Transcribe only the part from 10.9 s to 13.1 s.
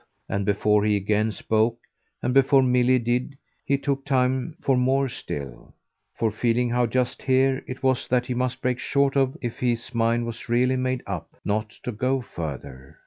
up not to go further.